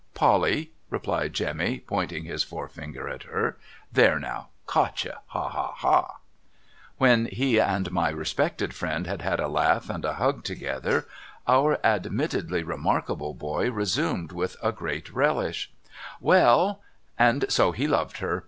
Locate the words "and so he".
17.19-17.87